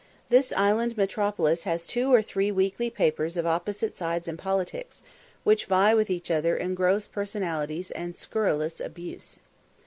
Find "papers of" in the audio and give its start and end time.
2.89-3.45